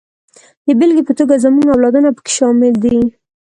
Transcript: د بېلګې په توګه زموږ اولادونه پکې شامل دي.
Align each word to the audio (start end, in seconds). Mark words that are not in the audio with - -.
د 0.65 0.67
بېلګې 0.79 1.03
په 1.07 1.13
توګه 1.19 1.41
زموږ 1.45 1.65
اولادونه 1.69 2.09
پکې 2.15 2.31
شامل 2.37 2.73
دي. 2.83 2.97